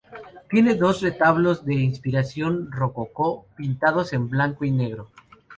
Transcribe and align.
Tiene 0.49 0.73
dos 0.73 0.99
retablos 1.03 1.63
de 1.63 1.75
inspiración 1.75 2.71
Rococó, 2.71 3.45
pintados 3.55 4.13
en 4.13 4.31
blanco 4.31 4.65
y 4.65 4.71
negro. 4.71 5.11